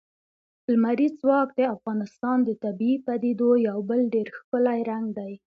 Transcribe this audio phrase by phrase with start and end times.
[0.71, 5.33] لمریز ځواک د افغانستان د طبیعي پدیدو یو بل ډېر ښکلی رنګ دی.